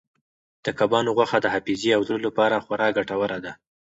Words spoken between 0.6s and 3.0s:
د کبانو غوښه د حافظې او زړه لپاره خورا